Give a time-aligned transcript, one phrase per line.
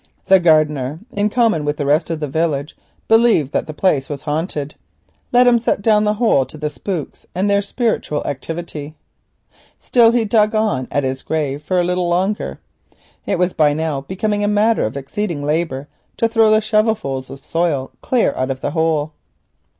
[0.25, 2.75] The gardener, in common with the rest of the village,
[3.07, 4.73] believed that the place was haunted.
[5.31, 8.95] Let him set down the hole to the "spooks" and their spiritual activity.
[9.77, 12.59] Still he dug on at the grave for a little longer.
[13.27, 15.87] It was by now becoming a matter of exceeding labour
[16.17, 19.11] to throw the shovelfuls of soil clear of the hole.